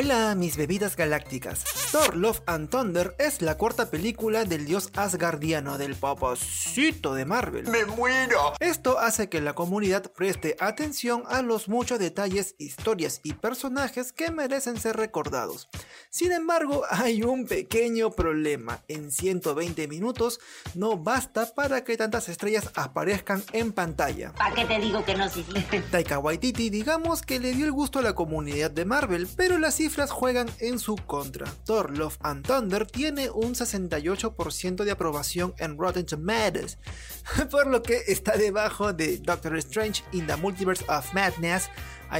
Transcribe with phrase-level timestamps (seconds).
[0.00, 1.64] Hola, mis bebidas galácticas.
[1.90, 7.66] Thor Love and Thunder es la cuarta película del dios asgardiano del papacito de Marvel.
[7.66, 8.52] ¡Me muero!
[8.60, 14.30] Esto hace que la comunidad preste atención a los muchos detalles, historias y personajes que
[14.30, 15.68] merecen ser recordados.
[16.10, 18.84] Sin embargo, hay un pequeño problema.
[18.86, 20.38] En 120 minutos
[20.74, 24.32] no basta para que tantas estrellas aparezcan en pantalla.
[24.34, 25.44] ¿Para qué te digo que no, sí?
[25.90, 29.80] Taika Waititi digamos que le dio el gusto a la comunidad de Marvel, pero las
[29.88, 31.46] cifras juegan en su contra.
[31.64, 36.76] Thor Love and Thunder tiene un 68% de aprobación en Rotten Tomatoes,
[37.50, 41.70] por lo que está debajo de Doctor Strange in the Multiverse of Madness,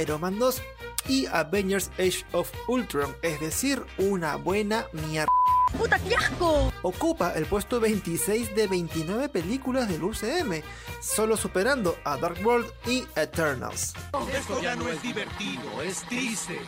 [0.01, 0.63] Iron Man 2
[1.09, 5.29] y Avengers Age of Ultron, es decir, una buena mierda.
[5.77, 6.73] ¡Puta, qué asco!
[6.81, 10.63] Ocupa el puesto 26 de 29 películas del UCM,
[11.01, 13.93] solo superando a Dark World y Eternals.
[14.33, 16.59] Esto ya no es divertido, es triste.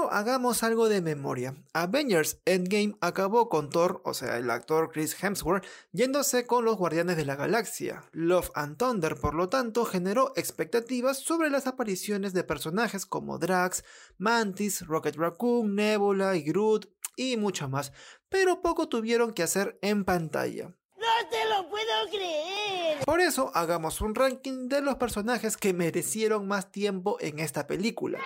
[0.00, 1.54] Pero hagamos algo de memoria.
[1.74, 7.18] Avengers Endgame acabó con Thor, o sea, el actor Chris Hemsworth, yéndose con los Guardianes
[7.18, 8.02] de la Galaxia.
[8.12, 13.84] Love and Thunder, por lo tanto, generó expectativas sobre las apariciones de personajes como Drax,
[14.16, 17.92] Mantis, Rocket Raccoon, Nebula y Groot, y mucho más,
[18.30, 20.68] pero poco tuvieron que hacer en pantalla.
[20.96, 23.04] ¡No te lo puedo creer!
[23.04, 28.18] Por eso hagamos un ranking de los personajes que merecieron más tiempo en esta película.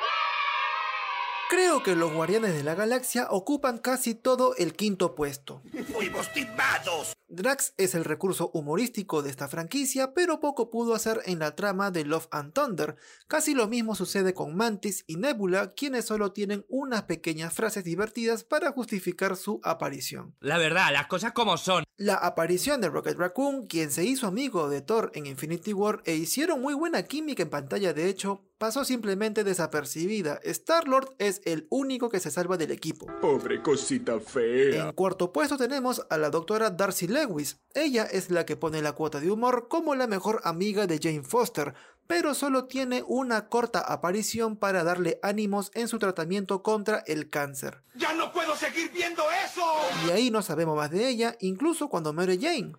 [1.50, 5.62] Creo que los Guardianes de la Galaxia ocupan casi todo el quinto puesto.
[5.92, 7.14] ¡Fuimos timados!
[7.28, 11.90] Drax es el recurso humorístico de esta franquicia, pero poco pudo hacer en la trama
[11.90, 12.96] de Love and Thunder.
[13.26, 18.44] Casi lo mismo sucede con Mantis y Nebula, quienes solo tienen unas pequeñas frases divertidas
[18.44, 20.36] para justificar su aparición.
[20.40, 21.84] La verdad, las cosas como son.
[21.96, 26.14] La aparición de Rocket Raccoon, quien se hizo amigo de Thor en Infinity War e
[26.14, 30.40] hicieron muy buena química en pantalla de hecho, pasó simplemente desapercibida.
[30.42, 33.04] Star-Lord es el único que se salva del equipo.
[33.20, 34.86] Pobre cosita fea.
[34.86, 37.60] En cuarto puesto tenemos a la doctora Darcy Lewis.
[37.74, 41.24] Ella es la que pone la cuota de humor como la mejor amiga de Jane
[41.24, 41.74] Foster,
[42.06, 47.82] pero solo tiene una corta aparición para darle ánimos en su tratamiento contra el cáncer.
[47.96, 49.62] ¡Ya no puedo seguir viendo eso!
[50.06, 52.72] Y ahí no sabemos más de ella, incluso cuando muere Jane.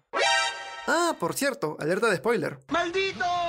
[0.88, 2.58] Ah, por cierto, alerta de spoiler.
[2.70, 3.45] ¡Maldito!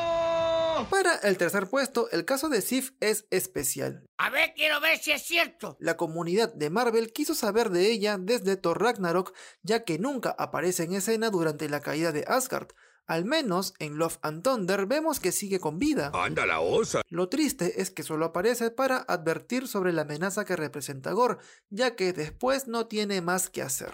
[0.85, 4.05] Para el tercer puesto, el caso de Sif es especial.
[4.19, 5.77] A ver, quiero ver si es cierto.
[5.81, 10.85] La comunidad de Marvel quiso saber de ella desde Thor Ragnarok, ya que nunca aparece
[10.85, 12.69] en escena durante la caída de Asgard.
[13.07, 16.11] Al menos en Love and Thunder vemos que sigue con vida.
[16.13, 17.03] ¡Anda la osa!
[17.09, 21.39] Lo triste es que solo aparece para advertir sobre la amenaza que representa Gore,
[21.71, 23.93] ya que después no tiene más que hacer.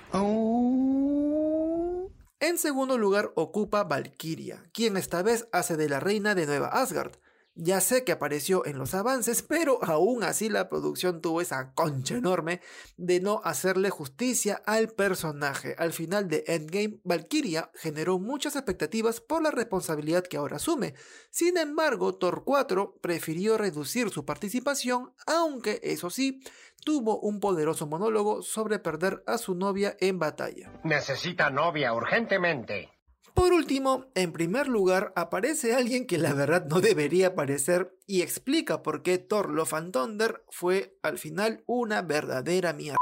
[2.42, 7.12] En segundo lugar ocupa Valkyria, quien esta vez hace de la reina de Nueva Asgard.
[7.54, 12.16] Ya sé que apareció en los avances, pero aún así la producción tuvo esa concha
[12.16, 12.60] enorme
[12.96, 15.74] de no hacerle justicia al personaje.
[15.78, 20.94] Al final de Endgame, Valkyria generó muchas expectativas por la responsabilidad que ahora asume.
[21.30, 26.42] Sin embargo, Thor 4 prefirió reducir su participación, aunque eso sí,
[26.84, 30.72] tuvo un poderoso monólogo sobre perder a su novia en batalla.
[30.84, 32.90] Necesita novia urgentemente.
[33.34, 38.82] Por último, en primer lugar, aparece alguien que la verdad no debería aparecer y explica
[38.82, 42.98] por qué Thor Love and Thunder fue al final una verdadera mierda.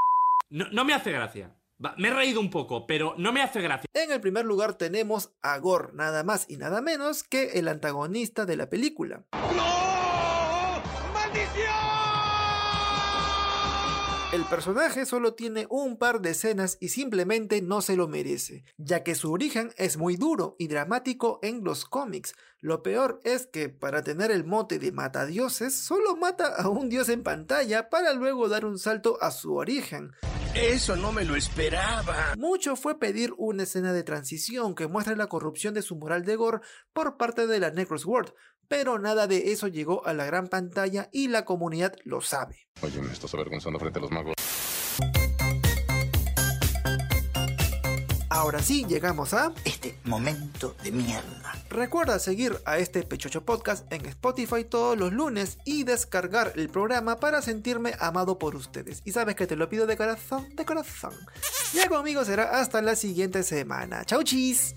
[0.51, 1.57] No, no me hace gracia.
[1.97, 3.87] Me he reído un poco, pero no me hace gracia.
[3.95, 8.45] En el primer lugar tenemos a Gore, nada más y nada menos que el antagonista
[8.45, 9.25] de la película.
[9.33, 10.83] ¡No!
[11.15, 12.40] ¡Maldición!
[14.33, 19.03] El personaje solo tiene un par de escenas y simplemente no se lo merece, ya
[19.03, 22.37] que su origen es muy duro y dramático en los cómics.
[22.61, 27.09] Lo peor es que para tener el mote de matadioses, solo mata a un dios
[27.09, 30.13] en pantalla para luego dar un salto a su origen.
[30.55, 32.34] Eso no me lo esperaba.
[32.37, 36.34] Mucho fue pedir una escena de transición que muestre la corrupción de su moral de
[36.34, 36.59] Gore
[36.93, 38.33] por parte de la Necros World,
[38.66, 42.69] pero nada de eso llegó a la gran pantalla y la comunidad lo sabe.
[42.82, 44.35] Oye, me estás avergonzando frente a los magos.
[48.29, 49.52] Ahora sí, llegamos a...
[49.64, 51.60] Este momento de mierda.
[51.70, 57.20] Recuerda seguir a este Pechocho Podcast en Spotify todos los lunes y descargar el programa
[57.20, 59.02] para sentirme amado por ustedes.
[59.05, 61.14] Y sabes que te lo pido de corazón, de corazón.
[61.72, 64.05] Ya conmigo será hasta la siguiente semana.
[64.05, 64.75] Chau chis.